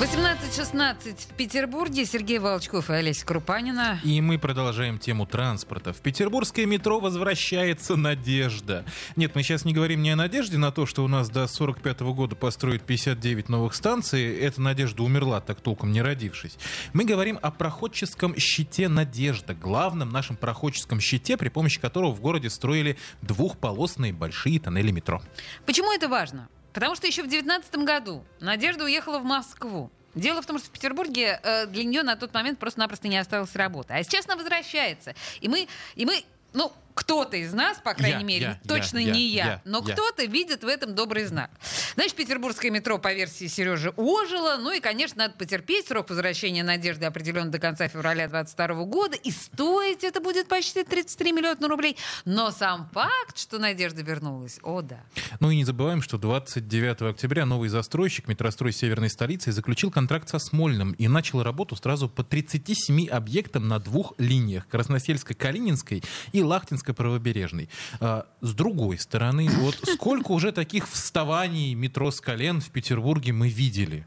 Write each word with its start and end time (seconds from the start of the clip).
18.16 0.00 1.32
в 1.32 1.34
Петербурге. 1.34 2.04
Сергей 2.06 2.38
Волчков 2.38 2.88
и 2.88 2.92
Олеся 2.92 3.26
Крупанина. 3.26 4.00
И 4.04 4.20
мы 4.20 4.38
продолжаем 4.38 4.96
тему 4.96 5.26
транспорта. 5.26 5.92
В 5.92 5.96
петербургское 5.96 6.66
метро 6.66 7.00
возвращается 7.00 7.96
надежда. 7.96 8.84
Нет, 9.16 9.34
мы 9.34 9.42
сейчас 9.42 9.64
не 9.64 9.74
говорим 9.74 10.00
не 10.00 10.10
о 10.10 10.16
надежде 10.16 10.56
на 10.56 10.70
то, 10.70 10.86
что 10.86 11.02
у 11.02 11.08
нас 11.08 11.28
до 11.30 11.48
45 11.48 12.00
года 12.02 12.36
построят 12.36 12.84
59 12.84 13.48
новых 13.48 13.74
станций. 13.74 14.38
Эта 14.38 14.60
надежда 14.60 15.02
умерла, 15.02 15.40
так 15.40 15.60
толком 15.60 15.90
не 15.90 16.00
родившись. 16.00 16.58
Мы 16.92 17.02
говорим 17.04 17.36
о 17.42 17.50
проходческом 17.50 18.36
щите 18.38 18.86
«Надежда», 18.86 19.52
главном 19.52 20.10
нашем 20.10 20.36
проходческом 20.36 21.00
щите, 21.00 21.36
при 21.36 21.48
помощи 21.48 21.80
которого 21.80 22.12
в 22.12 22.20
городе 22.20 22.50
строили 22.50 22.96
двухполосные 23.22 24.12
большие 24.12 24.60
тоннели 24.60 24.92
метро. 24.92 25.20
Почему 25.66 25.92
это 25.92 26.08
важно? 26.08 26.48
Потому 26.78 26.94
что 26.94 27.08
еще 27.08 27.22
в 27.22 27.28
2019 27.28 27.74
году 27.78 28.24
Надежда 28.38 28.84
уехала 28.84 29.18
в 29.18 29.24
Москву. 29.24 29.90
Дело 30.14 30.42
в 30.42 30.46
том, 30.46 30.60
что 30.60 30.68
в 30.68 30.70
Петербурге 30.70 31.40
э, 31.42 31.66
для 31.66 31.82
нее 31.82 32.04
на 32.04 32.14
тот 32.14 32.32
момент 32.32 32.60
просто-напросто 32.60 33.08
не 33.08 33.18
осталось 33.18 33.52
работы. 33.56 33.94
А 33.94 34.02
сейчас 34.04 34.26
она 34.26 34.36
возвращается. 34.36 35.16
И 35.40 35.48
мы, 35.48 35.66
и 35.96 36.06
мы 36.06 36.22
ну, 36.52 36.70
кто-то 36.98 37.36
из 37.36 37.52
нас, 37.52 37.78
по 37.78 37.94
крайней 37.94 38.22
Я, 38.22 38.24
мере, 38.24 38.44
я, 38.44 38.68
точно 38.68 38.98
я, 38.98 39.12
не 39.12 39.28
я, 39.28 39.44
я, 39.44 39.62
но 39.64 39.82
кто-то 39.82 40.24
видит 40.24 40.64
в 40.64 40.66
этом 40.66 40.96
добрый 40.96 41.26
знак. 41.26 41.48
Значит, 41.94 42.16
петербургское 42.16 42.72
метро 42.72 42.98
по 42.98 43.12
версии 43.12 43.46
Сережи 43.46 43.92
ожило. 43.96 44.56
Ну 44.58 44.72
и, 44.72 44.80
конечно, 44.80 45.18
надо 45.18 45.34
потерпеть. 45.34 45.86
Срок 45.86 46.10
возвращения 46.10 46.64
Надежды 46.64 47.06
определен 47.06 47.52
до 47.52 47.60
конца 47.60 47.86
февраля 47.86 48.26
2022 48.28 48.84
года. 48.86 49.16
И 49.16 49.30
стоить 49.30 50.02
это 50.02 50.20
будет 50.20 50.48
почти 50.48 50.82
33 50.82 51.32
миллиона 51.32 51.68
рублей. 51.68 51.96
Но 52.24 52.50
сам 52.50 52.90
факт, 52.92 53.38
что 53.38 53.60
Надежда 53.60 54.02
вернулась, 54.02 54.58
о 54.64 54.82
да. 54.82 54.98
Ну 55.38 55.52
и 55.52 55.56
не 55.56 55.64
забываем, 55.64 56.02
что 56.02 56.18
29 56.18 57.02
октября 57.02 57.46
новый 57.46 57.68
застройщик 57.68 58.26
метрострой 58.26 58.72
Северной 58.72 59.08
столицы 59.08 59.52
заключил 59.52 59.92
контракт 59.92 60.28
со 60.28 60.40
Смольным 60.40 60.92
и 60.92 61.06
начал 61.06 61.44
работу 61.44 61.76
сразу 61.76 62.08
по 62.08 62.24
37 62.24 63.06
объектам 63.08 63.68
на 63.68 63.78
двух 63.78 64.14
линиях– 64.18 64.66
Красносельско-Калининской 64.72 66.02
и 66.32 66.42
Лахтинско-Правобережной. 66.88 67.68
А, 68.00 68.26
С 68.40 68.54
другой 68.54 68.98
стороны, 68.98 69.48
вот 69.48 69.74
сколько 69.94 70.32
уже 70.32 70.52
таких 70.52 70.88
вставаний 70.88 71.74
метро 71.74 72.10
с 72.10 72.20
колен 72.20 72.60
в 72.60 72.70
Петербурге 72.70 73.32
мы 73.32 73.48
видели? 73.48 74.06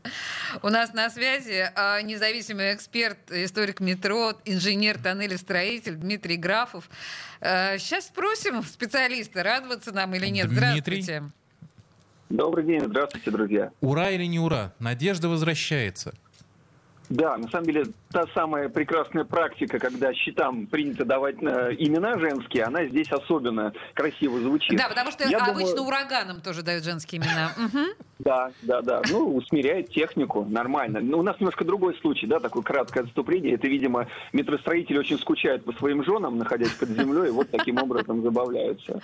У 0.61 0.69
нас 0.69 0.93
на 0.93 1.09
связи 1.09 1.69
а, 1.75 2.01
независимый 2.01 2.73
эксперт, 2.73 3.17
историк 3.31 3.79
метро, 3.79 4.33
инженер, 4.45 4.97
тоннелестроитель 4.97 5.95
Дмитрий 5.95 6.37
Графов. 6.37 6.89
А, 7.39 7.77
Сейчас 7.77 8.07
спросим 8.07 8.63
специалиста, 8.63 9.43
радоваться 9.43 9.91
нам 9.91 10.13
или 10.15 10.27
нет. 10.27 10.47
Дмитрий? 10.49 11.01
Здравствуйте. 11.01 11.23
Добрый 12.29 12.65
день, 12.65 12.79
здравствуйте, 12.85 13.29
друзья. 13.29 13.71
Ура 13.81 14.09
или 14.09 14.23
не 14.23 14.39
ура? 14.39 14.73
Надежда 14.79 15.27
возвращается. 15.27 16.13
Да, 17.11 17.35
на 17.37 17.49
самом 17.49 17.65
деле, 17.65 17.85
та 18.11 18.23
самая 18.33 18.69
прекрасная 18.69 19.25
практика, 19.25 19.79
когда 19.79 20.13
счетам 20.13 20.65
принято 20.65 21.03
давать 21.03 21.35
э, 21.41 21.75
имена 21.77 22.17
женские, 22.17 22.63
она 22.63 22.85
здесь 22.85 23.11
особенно 23.11 23.73
красиво 23.93 24.39
звучит. 24.39 24.77
Да, 24.77 24.87
потому 24.87 25.11
что 25.11 25.27
Я 25.27 25.39
обычно 25.39 25.75
думаю- 25.75 25.87
ураганам 25.87 26.39
тоже 26.41 26.63
дают 26.63 26.83
женские 26.85 27.21
имена. 27.21 27.51
Да, 28.23 28.51
да, 28.61 28.83
да. 28.83 29.01
Ну, 29.09 29.35
усмиряет 29.35 29.89
технику, 29.89 30.45
нормально. 30.47 30.99
Но 31.01 31.17
у 31.17 31.23
нас 31.23 31.39
немножко 31.39 31.65
другой 31.65 31.95
случай, 32.01 32.27
да, 32.27 32.39
такое 32.39 32.61
краткое 32.61 32.99
отступление. 33.05 33.55
Это, 33.55 33.67
видимо, 33.67 34.05
метростроители 34.31 34.99
очень 34.99 35.17
скучают 35.17 35.65
по 35.65 35.71
своим 35.73 36.03
женам, 36.03 36.37
находясь 36.37 36.69
под 36.69 36.89
землей, 36.89 37.29
и 37.29 37.31
вот 37.31 37.49
таким 37.49 37.81
образом 37.81 38.21
забавляются. 38.21 39.01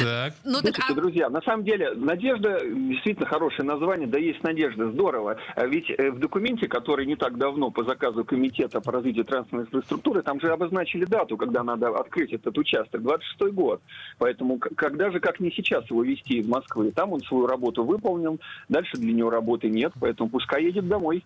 Так. 0.00 0.32
Ну 0.44 0.62
так, 0.62 0.76
а- 0.88 0.94
друзья, 0.94 1.28
на 1.28 1.42
самом 1.42 1.64
деле, 1.66 1.90
«Надежда» 1.94 2.58
действительно 2.64 3.26
хорошее 3.26 3.68
название, 3.68 4.06
да 4.06 4.16
есть 4.16 4.42
«Надежда», 4.42 4.90
здорово. 4.92 5.36
А 5.54 5.66
Ведь 5.66 5.90
э, 5.90 6.10
в 6.10 6.18
документе, 6.18 6.68
который 6.68 6.95
не 7.04 7.16
так 7.16 7.36
давно 7.36 7.70
по 7.70 7.84
заказу 7.84 8.24
Комитета 8.24 8.80
по 8.80 8.92
развитию 8.92 9.24
транспортной 9.24 9.64
инфраструктуры, 9.66 10.22
там 10.22 10.40
же 10.40 10.52
обозначили 10.52 11.04
дату, 11.04 11.36
когда 11.36 11.62
надо 11.62 11.88
открыть 11.88 12.32
этот 12.32 12.56
участок, 12.56 13.02
26 13.02 13.52
год. 13.52 13.82
Поэтому 14.18 14.58
когда 14.58 15.10
же, 15.10 15.20
как 15.20 15.40
не 15.40 15.50
сейчас, 15.50 15.88
его 15.90 16.02
вести 16.02 16.38
из 16.38 16.46
Москвы? 16.46 16.92
Там 16.92 17.12
он 17.12 17.20
свою 17.20 17.46
работу 17.46 17.84
выполнил, 17.84 18.40
дальше 18.68 18.96
для 18.96 19.12
него 19.12 19.30
работы 19.30 19.68
нет, 19.68 19.92
поэтому 20.00 20.30
пускай 20.30 20.64
едет 20.64 20.88
домой. 20.88 21.24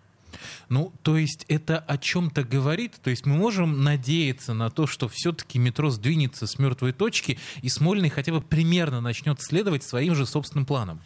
Ну, 0.69 0.91
то 1.03 1.17
есть 1.17 1.45
это 1.49 1.79
о 1.79 1.97
чем-то 1.97 2.43
говорит? 2.43 2.93
То 3.03 3.09
есть 3.09 3.25
мы 3.25 3.35
можем 3.35 3.83
надеяться 3.83 4.53
на 4.53 4.69
то, 4.69 4.87
что 4.87 5.07
все-таки 5.07 5.59
метро 5.59 5.89
сдвинется 5.89 6.47
с 6.47 6.59
мертвой 6.59 6.93
точки, 6.93 7.37
и 7.61 7.69
Смольный 7.69 8.09
хотя 8.09 8.31
бы 8.31 8.41
примерно 8.41 9.01
начнет 9.01 9.41
следовать 9.41 9.83
своим 9.83 10.15
же 10.15 10.25
собственным 10.25 10.65
планам? 10.65 10.99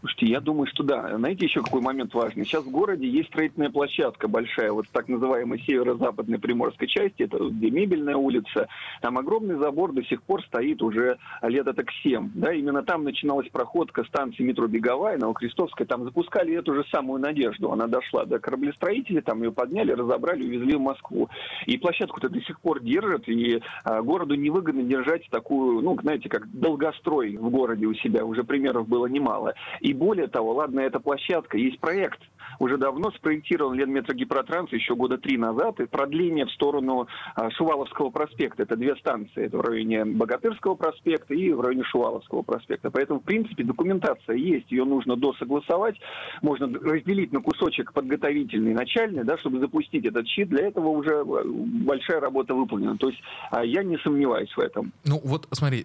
Слушайте, 0.00 0.26
я 0.26 0.40
думаю, 0.40 0.66
что 0.68 0.84
да. 0.84 1.16
Знаете, 1.16 1.46
еще 1.46 1.60
какой 1.60 1.80
момент 1.80 2.14
важный? 2.14 2.44
Сейчас 2.44 2.64
в 2.64 2.70
городе 2.70 3.08
есть 3.08 3.28
строительная 3.30 3.70
площадка 3.70 4.28
большая, 4.28 4.70
вот 4.70 4.86
так 4.92 5.08
называемой 5.08 5.60
северо-западной 5.60 6.38
приморской 6.38 6.86
части, 6.86 7.22
это 7.22 7.38
где 7.38 7.70
Мебельная 7.70 8.16
улица. 8.16 8.68
Там 9.00 9.18
огромный 9.18 9.56
забор 9.56 9.92
до 9.92 10.04
сих 10.04 10.22
пор 10.22 10.44
стоит 10.44 10.82
уже 10.82 11.18
лет 11.42 11.66
так 11.74 11.90
7. 12.02 12.30
Да, 12.34 12.52
именно 12.52 12.82
там 12.82 13.04
начиналась 13.04 13.48
проходка 13.48 14.04
станции 14.04 14.42
метро 14.42 14.66
Беговая, 14.68 15.18
Новокрестовская. 15.18 15.86
Там 15.86 16.04
запускали 16.04 16.56
эту 16.56 16.74
же 16.74 16.84
самую 16.90 17.20
надежду. 17.20 17.72
Она 17.72 17.88
дошла 17.88 18.24
до 18.24 18.38
кораблестроителей, 18.38 19.20
там 19.20 19.42
ее 19.42 19.52
подняли, 19.52 19.92
разобрали, 19.92 20.46
увезли 20.46 20.76
в 20.76 20.80
Москву. 20.80 21.28
И 21.66 21.76
площадку-то 21.76 22.28
до 22.28 22.40
сих 22.42 22.60
пор 22.60 22.80
держат, 22.80 23.28
и 23.28 23.60
а, 23.84 24.02
городу 24.02 24.34
невыгодно 24.34 24.82
держать 24.82 25.28
такую, 25.30 25.82
ну, 25.82 25.98
знаете, 26.00 26.28
как 26.28 26.48
долгострой 26.50 27.36
в 27.36 27.50
городе 27.50 27.86
у 27.86 27.94
себя. 27.94 28.24
Уже 28.24 28.44
примеров 28.44 28.88
было 28.88 29.06
немало. 29.06 29.54
Более 29.92 30.28
того, 30.28 30.54
ладно, 30.54 30.80
эта 30.80 31.00
площадка, 31.00 31.56
есть 31.56 31.78
проект, 31.80 32.20
уже 32.58 32.76
давно 32.76 33.10
спроектирован 33.12 33.74
Ленметрогипротранс 33.74 34.72
еще 34.72 34.94
года 34.94 35.18
три 35.18 35.36
назад, 35.36 35.80
и 35.80 35.86
продление 35.86 36.46
в 36.46 36.50
сторону 36.52 37.06
а, 37.34 37.50
Шуваловского 37.50 38.10
проспекта. 38.10 38.62
Это 38.62 38.76
две 38.76 38.96
станции, 38.96 39.44
это 39.44 39.58
в 39.58 39.60
районе 39.60 40.04
Богатырского 40.04 40.74
проспекта 40.74 41.34
и 41.34 41.52
в 41.52 41.60
районе 41.60 41.84
Шуваловского 41.84 42.42
проспекта. 42.42 42.90
Поэтому, 42.90 43.20
в 43.20 43.24
принципе, 43.24 43.64
документация 43.64 44.36
есть, 44.36 44.70
ее 44.70 44.84
нужно 44.84 45.16
досогласовать, 45.16 45.96
можно 46.42 46.66
разделить 46.78 47.32
на 47.32 47.40
кусочек 47.40 47.92
подготовительный 47.92 48.74
начальный, 48.74 49.24
да, 49.24 49.38
чтобы 49.38 49.60
запустить 49.60 50.04
этот 50.04 50.26
щит. 50.28 50.48
Для 50.48 50.68
этого 50.68 50.88
уже 50.88 51.10
э, 51.10 51.42
большая 51.44 52.20
работа 52.20 52.54
выполнена. 52.54 52.96
То 52.96 53.08
есть 53.08 53.20
а, 53.50 53.64
я 53.64 53.82
не 53.82 53.98
сомневаюсь 53.98 54.50
в 54.56 54.60
этом. 54.60 54.92
Ну 55.04 55.20
вот 55.24 55.48
смотри, 55.52 55.84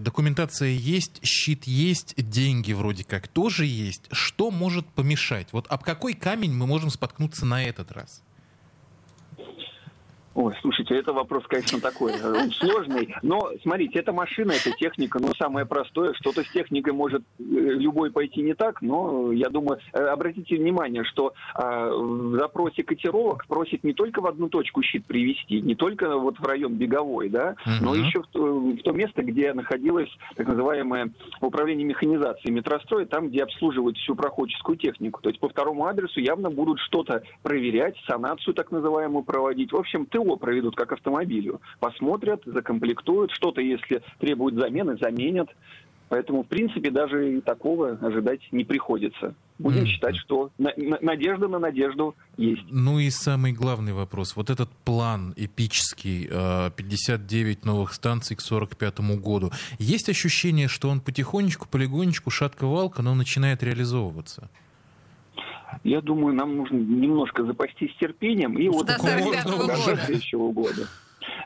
документация 0.00 0.68
есть, 0.68 1.24
щит 1.24 1.64
есть, 1.64 2.14
деньги 2.16 2.72
вроде 2.72 3.04
как 3.04 3.28
тоже 3.28 3.64
есть. 3.64 4.08
Что 4.12 4.50
может 4.50 4.86
помешать? 4.86 5.48
Вот 5.52 5.66
об 5.68 5.82
какой 5.82 6.05
камень 6.14 6.52
мы 6.52 6.66
можем 6.66 6.90
споткнуться 6.90 7.46
на 7.46 7.64
этот 7.64 7.92
раз? 7.92 8.22
Ой, 10.36 10.52
слушайте, 10.60 10.94
это 10.94 11.14
вопрос, 11.14 11.44
конечно, 11.48 11.80
такой 11.80 12.12
э, 12.12 12.30
он 12.30 12.50
сложный. 12.50 13.14
Но 13.22 13.52
смотрите, 13.62 14.00
это 14.00 14.12
машина, 14.12 14.52
это 14.52 14.70
техника, 14.72 15.18
ну 15.18 15.32
самое 15.38 15.64
простое. 15.64 16.12
Что-то 16.12 16.42
с 16.42 16.50
техникой 16.50 16.92
может 16.92 17.22
э, 17.38 17.42
любой 17.42 18.10
пойти 18.10 18.42
не 18.42 18.52
так, 18.52 18.82
но 18.82 19.32
я 19.32 19.48
думаю, 19.48 19.80
э, 19.94 19.98
обратите 19.98 20.56
внимание, 20.56 21.04
что 21.04 21.32
э, 21.54 21.90
в 21.90 22.36
запросе 22.38 22.82
котировок 22.82 23.46
просит 23.46 23.82
не 23.82 23.94
только 23.94 24.20
в 24.20 24.26
одну 24.26 24.50
точку 24.50 24.82
щит 24.82 25.06
привести, 25.06 25.62
не 25.62 25.74
только 25.74 26.18
вот 26.18 26.38
в 26.38 26.44
район 26.44 26.74
Беговой, 26.74 27.30
да, 27.30 27.56
но 27.80 27.94
еще 27.94 28.20
в 28.20 28.26
то, 28.26 28.42
в 28.42 28.82
то 28.82 28.92
место, 28.92 29.22
где 29.22 29.54
находилось 29.54 30.10
так 30.34 30.46
называемое 30.48 31.12
управление 31.40 31.86
механизацией 31.86 32.52
метростроя, 32.52 33.06
там, 33.06 33.28
где 33.28 33.42
обслуживают 33.42 33.96
всю 33.96 34.14
проходческую 34.14 34.76
технику. 34.76 35.22
То 35.22 35.30
есть 35.30 35.40
по 35.40 35.48
второму 35.48 35.86
адресу 35.86 36.20
явно 36.20 36.50
будут 36.50 36.78
что-то 36.80 37.22
проверять, 37.42 37.96
санацию 38.06 38.52
так 38.52 38.70
называемую 38.70 39.24
проводить. 39.24 39.72
В 39.72 39.76
общем, 39.76 40.04
ТО 40.26 40.36
проведут 40.36 40.74
как 40.76 40.92
автомобилю. 40.92 41.60
Посмотрят, 41.80 42.42
закомплектуют, 42.46 43.30
что-то, 43.32 43.60
если 43.60 44.02
требуют 44.18 44.56
замены, 44.56 44.96
заменят. 45.00 45.48
Поэтому, 46.08 46.44
в 46.44 46.46
принципе, 46.46 46.90
даже 46.90 47.38
и 47.38 47.40
такого 47.40 47.98
ожидать 48.00 48.40
не 48.52 48.62
приходится. 48.64 49.34
Будем 49.58 49.78
Мгм. 49.80 49.86
считать, 49.86 50.16
что 50.16 50.50
на- 50.56 50.72
на- 50.76 50.98
надежда 51.00 51.48
на 51.48 51.58
надежду 51.58 52.14
есть. 52.36 52.62
Ну 52.70 53.00
и 53.00 53.10
самый 53.10 53.52
главный 53.52 53.92
вопрос. 53.92 54.36
Вот 54.36 54.48
этот 54.50 54.68
план 54.84 55.34
эпический, 55.36 56.28
э, 56.30 56.70
59 56.76 57.64
новых 57.64 57.92
станций 57.92 58.36
к 58.36 58.40
45 58.40 59.16
году. 59.16 59.50
Есть 59.80 60.08
ощущение, 60.08 60.68
что 60.68 60.88
он 60.90 61.00
потихонечку, 61.00 61.66
полигонечку, 61.68 62.30
шатко-валко, 62.30 63.02
но 63.02 63.14
начинает 63.16 63.64
реализовываться? 63.64 64.48
Я 65.84 66.00
думаю, 66.00 66.34
нам 66.34 66.56
нужно 66.56 66.76
немножко 66.76 67.44
запастись 67.44 67.94
терпением 67.98 68.58
и 68.58 68.68
вот 68.68 68.86
До 68.86 68.94
45-го 68.94 69.50
до 69.50 69.76
года. 69.76 69.76
следующего 69.76 70.52
года. 70.52 70.86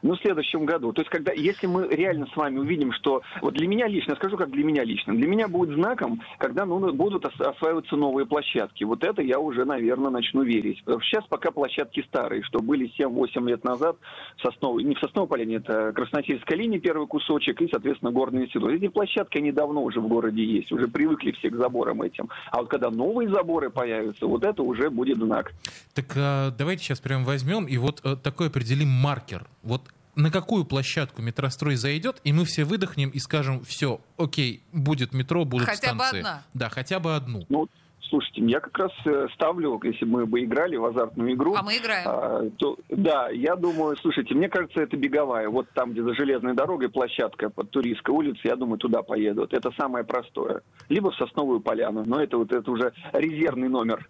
Ну, 0.02 0.14
в 0.14 0.20
следующем 0.20 0.64
году. 0.64 0.92
То 0.92 1.02
есть, 1.02 1.10
когда, 1.10 1.32
если 1.32 1.66
мы 1.66 1.88
реально 1.88 2.26
с 2.32 2.36
вами 2.36 2.58
увидим, 2.58 2.92
что... 2.92 3.22
Вот 3.40 3.54
для 3.54 3.66
меня 3.66 3.86
лично, 3.86 4.14
скажу, 4.16 4.36
как 4.36 4.50
для 4.50 4.64
меня 4.64 4.84
лично. 4.84 5.14
Для 5.14 5.28
меня 5.28 5.48
будет 5.48 5.74
знаком, 5.74 6.22
когда 6.38 6.64
ну, 6.66 6.92
будут 6.92 7.24
осваиваться 7.24 7.96
новые 7.96 8.26
площадки. 8.26 8.84
Вот 8.84 9.04
это 9.04 9.22
я 9.22 9.38
уже, 9.38 9.64
наверное, 9.64 10.10
начну 10.10 10.42
верить. 10.42 10.82
Сейчас 11.02 11.24
пока 11.28 11.50
площадки 11.50 12.04
старые, 12.06 12.42
что 12.42 12.60
были 12.60 12.90
7-8 12.98 13.48
лет 13.48 13.64
назад 13.64 13.96
в 14.36 14.42
Сосновой, 14.42 14.84
не 14.84 14.94
в 14.94 14.98
Сосновой 14.98 15.28
поляне, 15.28 15.56
это 15.56 15.92
Красносельская 15.92 16.58
линия, 16.58 16.80
первый 16.80 17.06
кусочек, 17.06 17.60
и, 17.60 17.68
соответственно, 17.70 18.10
Горный 18.10 18.44
институт. 18.44 18.70
Эти 18.70 18.88
площадки, 18.88 19.38
они 19.38 19.52
давно 19.52 19.82
уже 19.82 20.00
в 20.00 20.08
городе 20.08 20.44
есть, 20.44 20.72
уже 20.72 20.88
привыкли 20.88 21.32
все 21.32 21.50
к 21.50 21.56
заборам 21.56 22.02
этим. 22.02 22.28
А 22.50 22.58
вот 22.58 22.68
когда 22.68 22.90
новые 22.90 23.28
заборы 23.30 23.70
появятся, 23.70 24.26
вот 24.26 24.44
это 24.44 24.62
уже 24.62 24.90
будет 24.90 25.18
знак. 25.18 25.52
Так 25.94 26.06
а, 26.16 26.50
давайте 26.50 26.84
сейчас 26.84 27.00
прям 27.00 27.24
возьмем 27.24 27.66
и 27.66 27.76
вот 27.76 28.00
а, 28.04 28.16
такой 28.16 28.48
определим 28.48 28.88
маркер. 28.88 29.46
Вот 29.62 29.82
на 30.20 30.30
какую 30.30 30.64
площадку 30.64 31.22
метрострой 31.22 31.76
зайдет, 31.76 32.20
и 32.24 32.32
мы 32.32 32.44
все 32.44 32.64
выдохнем 32.64 33.10
и 33.10 33.18
скажем, 33.18 33.64
все, 33.64 34.00
окей, 34.16 34.62
будет 34.72 35.12
метро, 35.12 35.44
будут 35.44 35.66
хотя 35.66 35.94
станции. 35.94 35.98
Хотя 35.98 36.12
бы 36.12 36.18
одна. 36.18 36.42
Да, 36.54 36.68
хотя 36.68 37.00
бы 37.00 37.16
одну. 37.16 37.46
Ну, 37.48 37.68
Слушайте, 38.10 38.42
я 38.44 38.58
как 38.58 38.76
раз 38.76 38.90
э, 39.04 39.28
ставлю, 39.34 39.80
если 39.84 40.04
мы 40.04 40.26
бы 40.26 40.42
играли 40.42 40.74
в 40.74 40.84
азартную 40.84 41.32
игру. 41.34 41.54
А 41.54 41.62
мы 41.62 41.76
играем. 41.76 42.08
А, 42.08 42.50
то, 42.58 42.76
да, 42.88 43.28
я 43.28 43.54
думаю, 43.54 43.96
слушайте, 43.96 44.34
мне 44.34 44.48
кажется, 44.48 44.80
это 44.80 44.96
беговая. 44.96 45.48
Вот 45.48 45.68
там, 45.74 45.92
где 45.92 46.02
за 46.02 46.14
железной 46.14 46.54
дорогой 46.54 46.88
площадка 46.88 47.50
под 47.50 47.70
Туристской 47.70 48.12
улицей, 48.12 48.48
я 48.48 48.56
думаю, 48.56 48.78
туда 48.78 49.02
поедут. 49.02 49.54
Это 49.54 49.70
самое 49.78 50.04
простое. 50.04 50.62
Либо 50.88 51.12
в 51.12 51.16
Сосновую 51.16 51.60
поляну. 51.60 52.02
Но 52.04 52.20
это 52.20 52.36
вот 52.36 52.52
это 52.52 52.68
уже 52.68 52.92
резервный 53.12 53.68
номер 53.68 54.08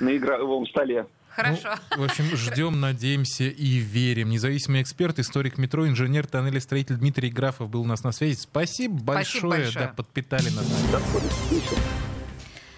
на 0.00 0.16
игровом 0.16 0.66
столе. 0.66 1.06
Хорошо. 1.34 1.74
Ну, 1.96 2.02
в 2.02 2.04
общем, 2.04 2.36
ждем, 2.36 2.80
надеемся 2.80 3.44
и 3.44 3.78
верим. 3.78 4.30
Независимый 4.30 4.82
эксперт, 4.82 5.18
историк 5.18 5.58
метро, 5.58 5.88
инженер, 5.88 6.26
тоннелестроитель 6.26 6.96
Дмитрий 6.96 7.30
Графов 7.30 7.70
был 7.70 7.82
у 7.82 7.86
нас 7.86 8.02
на 8.02 8.12
связи. 8.12 8.38
Спасибо 8.38 8.94
большое. 8.94 9.24
Спасибо 9.24 9.48
большое. 9.48 9.86
Да, 9.86 9.92
подпитали 9.94 10.48
нас. 10.50 12.11